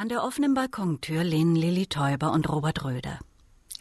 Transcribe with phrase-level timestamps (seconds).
[0.00, 3.18] An der offenen Balkontür lehnen Lilly Täuber und Robert Röder.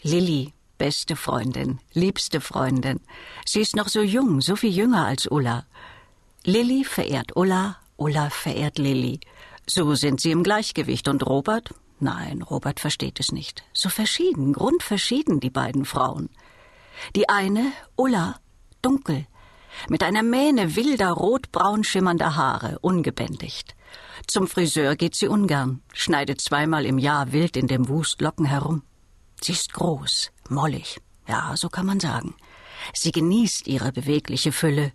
[0.01, 3.01] Lilly, beste Freundin, liebste Freundin.
[3.45, 5.67] Sie ist noch so jung, so viel jünger als Ulla.
[6.43, 9.19] Lilly verehrt Ulla, Ulla verehrt Lilly.
[9.67, 11.07] So sind sie im Gleichgewicht.
[11.07, 11.75] Und Robert?
[11.99, 13.63] Nein, Robert versteht es nicht.
[13.71, 16.31] So verschieden, grundverschieden die beiden Frauen.
[17.15, 18.39] Die eine, Ulla,
[18.81, 19.27] dunkel,
[19.87, 23.76] mit einer Mähne wilder, rotbraun schimmernder Haare, ungebändigt.
[24.27, 28.83] Zum Friseur geht sie ungern, schneidet zweimal im Jahr wild in dem Wust Locken herum.
[29.41, 32.35] Sie ist groß, mollig, ja, so kann man sagen.
[32.93, 34.91] Sie genießt ihre bewegliche Fülle,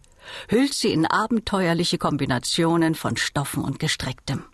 [0.49, 4.45] hüllt sie in abenteuerliche Kombinationen von Stoffen und Gestrecktem.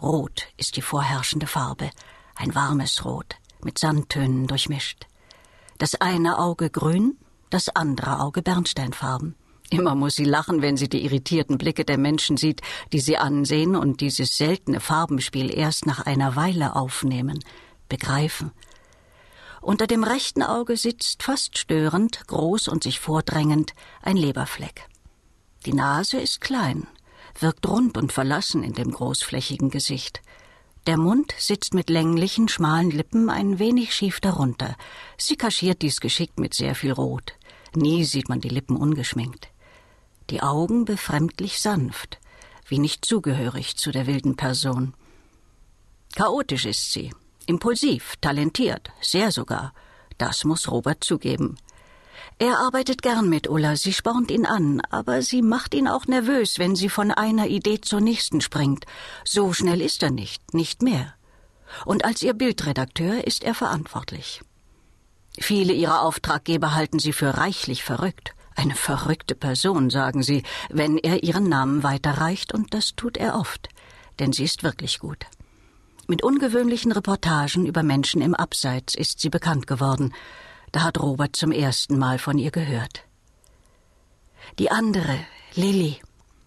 [0.00, 1.90] Rot ist die vorherrschende Farbe,
[2.34, 5.06] ein warmes Rot, mit Sandtönen durchmischt.
[5.78, 7.18] Das eine Auge grün,
[7.50, 9.34] das andere Auge bernsteinfarben.
[9.70, 12.60] Immer muss sie lachen, wenn sie die irritierten Blicke der Menschen sieht,
[12.92, 17.38] die sie ansehen und dieses seltene Farbenspiel erst nach einer Weile aufnehmen,
[17.88, 18.50] begreifen.
[19.60, 24.88] Unter dem rechten Auge sitzt fast störend, groß und sich vordrängend, ein Leberfleck.
[25.66, 26.88] Die Nase ist klein,
[27.38, 30.20] wirkt rund und verlassen in dem großflächigen Gesicht.
[30.88, 34.74] Der Mund sitzt mit länglichen, schmalen Lippen ein wenig schief darunter.
[35.16, 37.34] Sie kaschiert dies geschickt mit sehr viel Rot.
[37.76, 39.49] Nie sieht man die Lippen ungeschminkt
[40.30, 42.18] die Augen befremdlich sanft,
[42.66, 44.94] wie nicht zugehörig zu der wilden Person.
[46.14, 47.12] Chaotisch ist sie,
[47.46, 49.72] impulsiv, talentiert, sehr sogar.
[50.18, 51.56] Das muss Robert zugeben.
[52.38, 56.58] Er arbeitet gern mit Ulla, sie spornt ihn an, aber sie macht ihn auch nervös,
[56.58, 58.86] wenn sie von einer Idee zur nächsten springt.
[59.24, 61.14] So schnell ist er nicht, nicht mehr.
[61.84, 64.42] Und als ihr Bildredakteur ist er verantwortlich.
[65.38, 68.34] Viele ihrer Auftraggeber halten sie für reichlich verrückt.
[68.56, 73.68] Eine verrückte Person, sagen sie, wenn er ihren Namen weiterreicht, und das tut er oft,
[74.18, 75.26] denn sie ist wirklich gut.
[76.08, 80.12] Mit ungewöhnlichen Reportagen über Menschen im Abseits ist sie bekannt geworden.
[80.72, 83.04] Da hat Robert zum ersten Mal von ihr gehört.
[84.58, 85.20] Die andere,
[85.54, 86.00] Lilly,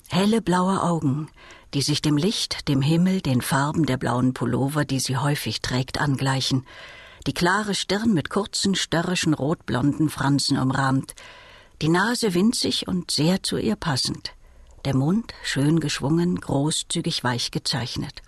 [0.09, 1.29] helle blaue Augen,
[1.73, 5.99] die sich dem Licht, dem Himmel, den Farben der blauen Pullover, die sie häufig trägt,
[5.99, 6.65] angleichen,
[7.25, 11.15] die klare Stirn mit kurzen, störrischen rotblonden Fransen umrahmt,
[11.81, 14.33] die Nase winzig und sehr zu ihr passend,
[14.85, 18.21] der Mund schön geschwungen, großzügig weich gezeichnet.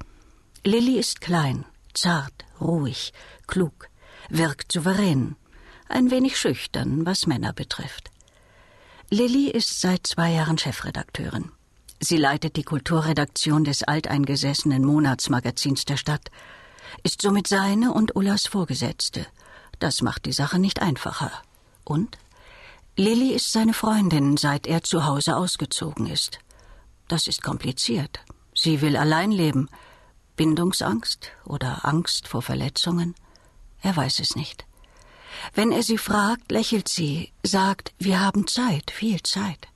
[0.64, 3.14] Lilly ist klein, zart, ruhig,
[3.48, 3.90] klug,
[4.30, 5.36] wirkt souverän,
[5.88, 8.10] ein wenig schüchtern, was Männer betrifft.
[9.10, 11.52] Lilly ist seit zwei Jahren Chefredakteurin.
[12.00, 16.30] Sie leitet die Kulturredaktion des alteingesessenen Monatsmagazins der Stadt,
[17.04, 19.26] ist somit seine und Ullas Vorgesetzte.
[19.80, 21.32] Das macht die Sache nicht einfacher.
[21.84, 22.18] Und
[22.98, 26.40] Lilly ist seine Freundin, seit er zu Hause ausgezogen ist.
[27.10, 28.22] Das ist kompliziert.
[28.54, 29.70] Sie will allein leben.
[30.38, 33.14] Bindungsangst oder Angst vor Verletzungen?
[33.82, 34.66] Er weiß es nicht.
[35.54, 39.68] Wenn er sie fragt, lächelt sie, sagt, wir haben Zeit, viel Zeit.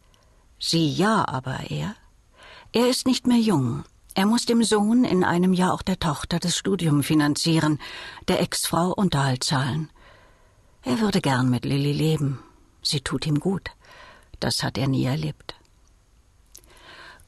[0.58, 1.96] Sie ja, aber er?
[2.72, 3.84] Er ist nicht mehr jung.
[4.14, 7.80] Er muss dem Sohn, in einem Jahr auch der Tochter, das Studium finanzieren,
[8.30, 9.90] der Ex-Frau Unterhalt zahlen.
[10.84, 12.40] Er würde gern mit Lilly leben,
[12.90, 13.70] Sie tut ihm gut.
[14.40, 15.54] Das hat er nie erlebt.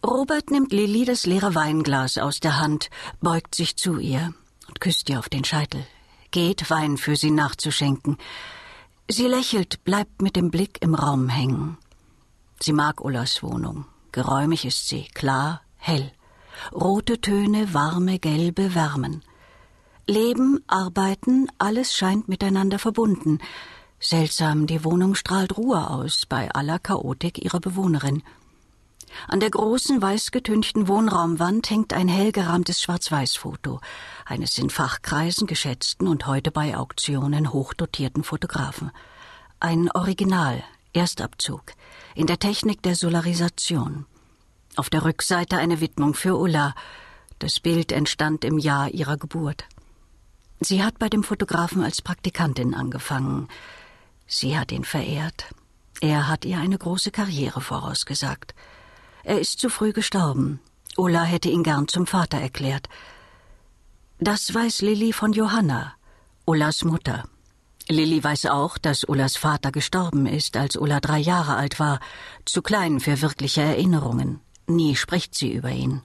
[0.03, 2.89] Robert nimmt Lilly das leere Weinglas aus der Hand,
[3.22, 4.33] beugt sich zu ihr
[4.67, 5.85] und küsst ihr auf den Scheitel,
[6.31, 8.17] geht, Wein für sie nachzuschenken.
[9.07, 11.78] Sie lächelt, bleibt mit dem Blick im Raum hängen.
[12.59, 13.85] Sie mag Ullas Wohnung.
[14.11, 16.11] Geräumig ist sie, klar, hell.
[16.73, 19.23] Rote Töne, warme, gelbe wärmen.
[20.07, 23.38] Leben, arbeiten, alles scheint miteinander verbunden.
[24.03, 28.23] Seltsam, die Wohnung strahlt Ruhe aus bei aller Chaotik ihrer Bewohnerin.
[29.28, 33.79] An der großen, weißgetünchten Wohnraumwand hängt ein hell gerahmtes Schwarz-Weiß-Foto
[34.25, 38.91] eines in Fachkreisen geschätzten und heute bei Auktionen hochdotierten Fotografen.
[39.59, 40.63] Ein Original,
[40.94, 41.73] Erstabzug,
[42.16, 44.07] in der Technik der Solarisation.
[44.78, 46.73] Auf der Rückseite eine Widmung für Ulla.
[47.38, 49.66] Das Bild entstand im Jahr ihrer Geburt.
[50.59, 53.47] Sie hat bei dem Fotografen als Praktikantin angefangen.
[54.33, 55.47] Sie hat ihn verehrt.
[55.99, 58.55] Er hat ihr eine große Karriere vorausgesagt.
[59.25, 60.61] Er ist zu früh gestorben.
[60.95, 62.87] Ulla hätte ihn gern zum Vater erklärt.
[64.19, 65.95] Das weiß Lilly von Johanna,
[66.45, 67.25] Ullas Mutter.
[67.89, 71.99] Lilly weiß auch, dass Ullas Vater gestorben ist, als Ulla drei Jahre alt war,
[72.45, 74.39] zu klein für wirkliche Erinnerungen.
[74.66, 76.03] Nie spricht sie über ihn.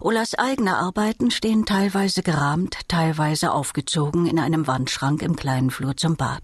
[0.00, 6.16] Ullas eigene Arbeiten stehen teilweise gerahmt, teilweise aufgezogen in einem Wandschrank im kleinen Flur zum
[6.16, 6.42] Bad.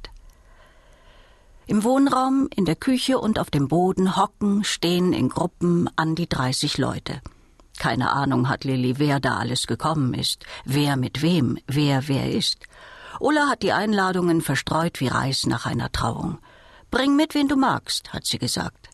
[1.69, 6.29] Im Wohnraum, in der Küche und auf dem Boden hocken, stehen in Gruppen an die
[6.29, 7.21] 30 Leute.
[7.77, 12.67] Keine Ahnung hat Lilly, wer da alles gekommen ist, wer mit wem, wer wer ist.
[13.19, 16.39] Ulla hat die Einladungen verstreut wie Reis nach einer Trauung.
[16.93, 18.89] Bring mit, wen du magst, hat sie gesagt.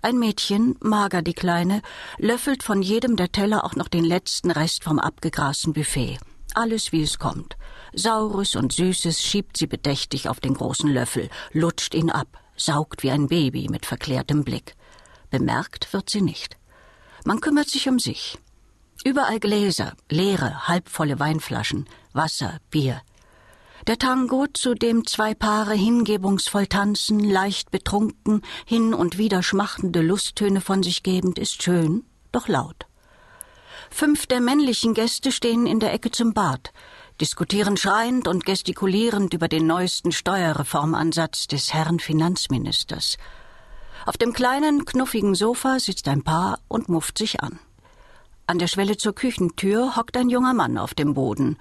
[0.00, 1.82] Ein Mädchen, mager die Kleine,
[2.16, 6.18] löffelt von jedem der Teller auch noch den letzten Rest vom abgegrasten Buffet.
[6.54, 7.57] Alles wie es kommt.
[7.92, 13.10] Saures und Süßes schiebt sie bedächtig auf den großen Löffel, lutscht ihn ab, saugt wie
[13.10, 14.74] ein Baby mit verklärtem Blick.
[15.30, 16.56] Bemerkt wird sie nicht.
[17.24, 18.38] Man kümmert sich um sich.
[19.04, 23.00] Überall Gläser, leere, halbvolle Weinflaschen, Wasser, Bier.
[23.86, 30.60] Der Tango, zu dem zwei Paare hingebungsvoll tanzen, leicht betrunken, hin und wieder schmachtende Lusttöne
[30.60, 32.86] von sich gebend, ist schön, doch laut.
[33.90, 36.72] Fünf der männlichen Gäste stehen in der Ecke zum Bad,
[37.20, 43.16] diskutieren schreiend und gestikulierend über den neuesten Steuerreformansatz des Herrn Finanzministers.
[44.06, 47.58] Auf dem kleinen, knuffigen Sofa sitzt ein Paar und mufft sich an.
[48.46, 51.58] An der Schwelle zur Küchentür hockt ein junger Mann auf dem Boden.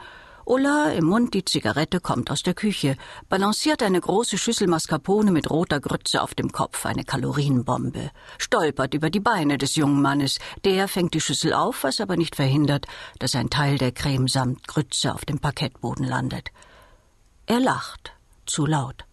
[0.49, 2.95] Ulla, im Mund die Zigarette, kommt aus der Küche,
[3.27, 9.09] balanciert eine große Schüssel Mascarpone mit roter Grütze auf dem Kopf, eine Kalorienbombe, stolpert über
[9.09, 10.39] die Beine des jungen Mannes.
[10.63, 12.85] Der fängt die Schüssel auf, was aber nicht verhindert,
[13.19, 16.51] dass ein Teil der Creme samt Grütze auf dem Parkettboden landet.
[17.45, 18.13] Er lacht,
[18.45, 19.03] zu laut.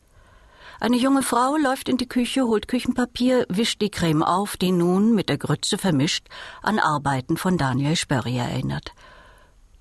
[0.79, 5.17] Eine junge Frau läuft in die Küche, holt Küchenpapier, wischt die Creme auf, die nun,
[5.17, 6.29] mit der Grütze vermischt,
[6.63, 8.93] an Arbeiten von Daniel Spörri erinnert.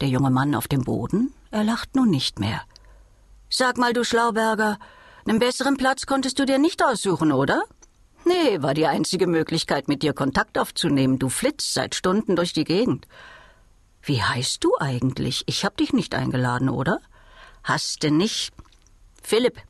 [0.02, 2.62] Der junge Mann auf dem Boden, er lacht nun nicht mehr.
[3.48, 4.80] Sag mal, du Schlauberger,
[5.26, 7.64] einen besseren Platz konntest du dir nicht aussuchen, oder?
[8.26, 11.20] Nee, war die einzige Möglichkeit, mit dir Kontakt aufzunehmen.
[11.20, 13.08] Du flitzt seit Stunden durch die Gegend.
[14.02, 15.44] Wie heißt du eigentlich?
[15.46, 17.00] Ich hab dich nicht eingeladen, oder?
[17.64, 18.52] Hast du nicht?
[19.22, 19.62] Philipp,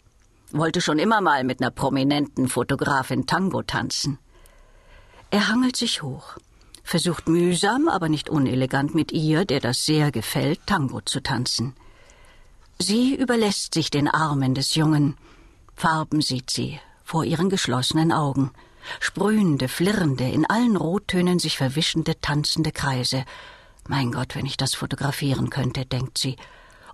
[0.51, 4.19] wollte schon immer mal mit einer prominenten Fotografin Tango tanzen.
[5.31, 6.37] Er hangelt sich hoch,
[6.83, 11.75] versucht mühsam, aber nicht unelegant mit ihr, der das sehr gefällt, Tango zu tanzen.
[12.79, 15.17] Sie überlässt sich den Armen des Jungen.
[15.75, 18.51] Farben sieht sie vor ihren geschlossenen Augen.
[18.99, 23.23] Sprühende, flirrende, in allen Rottönen sich verwischende, tanzende Kreise.
[23.87, 26.35] Mein Gott, wenn ich das fotografieren könnte, denkt sie,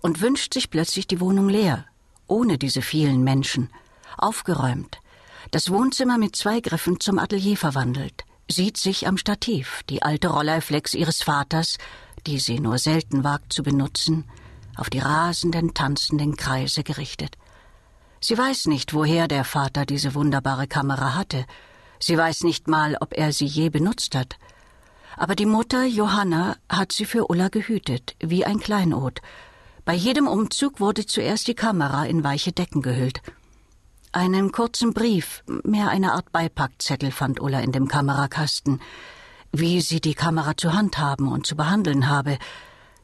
[0.01, 1.85] und wünscht sich plötzlich die Wohnung leer,
[2.27, 3.69] ohne diese vielen Menschen,
[4.17, 4.99] aufgeräumt,
[5.51, 10.93] das Wohnzimmer mit zwei Griffen zum Atelier verwandelt, sieht sich am Stativ, die alte Rolleiflex
[10.93, 11.77] ihres Vaters,
[12.25, 14.25] die sie nur selten wagt zu benutzen,
[14.75, 17.37] auf die rasenden, tanzenden Kreise gerichtet.
[18.19, 21.45] Sie weiß nicht, woher der Vater diese wunderbare Kamera hatte.
[21.99, 24.37] Sie weiß nicht mal, ob er sie je benutzt hat.
[25.15, 29.21] Aber die Mutter Johanna hat sie für Ulla gehütet, wie ein Kleinod,
[29.89, 33.23] bei jedem Umzug wurde zuerst die Kamera in weiche Decken gehüllt.
[34.11, 38.81] Einen kurzen Brief, mehr eine Art Beipackzettel, fand Ulla in dem Kamerakasten.
[39.51, 42.39] Wie sie die Kamera zu handhaben und zu behandeln habe.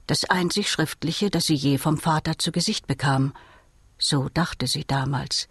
[0.07, 3.33] Das einzig Schriftliche, das sie je vom Vater zu Gesicht bekam.
[3.99, 5.47] So dachte sie damals.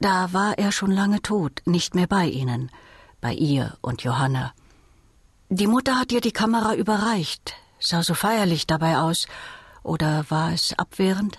[0.00, 2.70] Da war er schon lange tot, nicht mehr bei ihnen,
[3.22, 4.52] bei ihr und Johanna.
[5.48, 9.26] Die Mutter hat ihr die Kamera überreicht, sah so feierlich dabei aus,
[9.82, 11.38] oder war es abwehrend?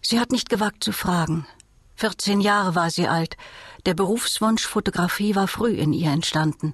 [0.00, 1.46] Sie hat nicht gewagt zu fragen.
[2.00, 3.36] Vierzehn Jahre war sie alt.
[3.84, 6.72] Der Berufswunsch Fotografie war früh in ihr entstanden.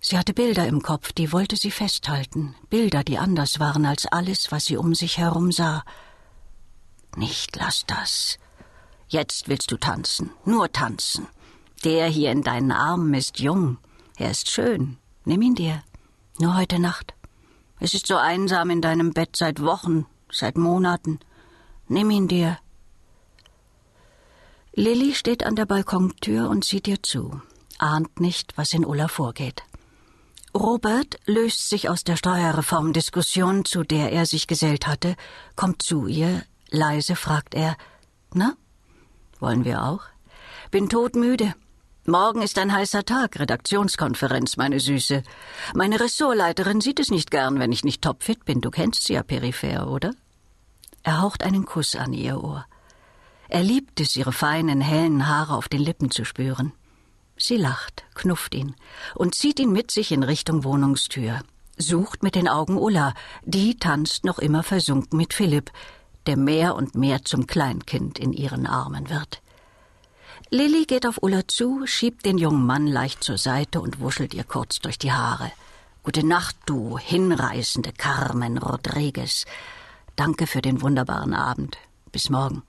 [0.00, 2.54] Sie hatte Bilder im Kopf, die wollte sie festhalten.
[2.70, 5.82] Bilder, die anders waren als alles, was sie um sich herum sah.
[7.16, 8.38] Nicht lass das.
[9.08, 11.26] Jetzt willst du tanzen, nur tanzen.
[11.82, 13.78] Der hier in deinen Armen ist jung.
[14.18, 14.98] Er ist schön.
[15.24, 15.82] Nimm ihn dir.
[16.38, 17.14] Nur heute Nacht.
[17.80, 21.18] Es ist so einsam in deinem Bett seit Wochen, seit Monaten.
[21.88, 22.58] Nimm ihn dir.
[24.76, 27.40] Lilly steht an der Balkontür und sieht ihr zu,
[27.78, 29.62] ahnt nicht, was in Ulla vorgeht.
[30.52, 35.14] Robert löst sich aus der Steuerreformdiskussion, zu der er sich gesellt hatte,
[35.54, 37.76] kommt zu ihr, leise fragt er,
[38.32, 38.56] na,
[39.38, 40.02] wollen wir auch?
[40.72, 41.54] Bin todmüde.
[42.04, 45.22] Morgen ist ein heißer Tag, Redaktionskonferenz, meine Süße.
[45.74, 48.60] Meine Ressortleiterin sieht es nicht gern, wenn ich nicht topfit bin.
[48.60, 50.14] Du kennst sie ja peripher, oder?
[51.04, 52.66] Er haucht einen Kuss an ihr Ohr.
[53.54, 56.72] Er liebt es, ihre feinen, hellen Haare auf den Lippen zu spüren.
[57.36, 58.74] Sie lacht, knufft ihn
[59.14, 61.38] und zieht ihn mit sich in Richtung Wohnungstür.
[61.78, 65.70] Sucht mit den Augen Ulla, die tanzt noch immer versunken mit Philipp,
[66.26, 69.40] der mehr und mehr zum Kleinkind in ihren Armen wird.
[70.50, 74.42] Lilly geht auf Ulla zu, schiebt den jungen Mann leicht zur Seite und wuschelt ihr
[74.42, 75.52] kurz durch die Haare.
[76.02, 79.44] Gute Nacht, du hinreißende Carmen Rodriguez.
[80.16, 81.78] Danke für den wunderbaren Abend.
[82.10, 82.64] Bis morgen.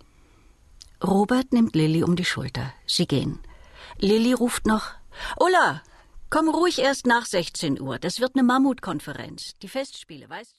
[1.04, 2.74] Robert nimmt Lilly um die Schulter.
[2.86, 3.40] Sie gehen.
[4.00, 4.92] Lilly ruft noch:
[5.40, 5.82] Ulla,
[6.36, 7.98] Komm ruhig erst nach 16 Uhr.
[7.98, 9.54] Das wird eine Mammutkonferenz.
[9.62, 10.54] Die Festspiele, weißt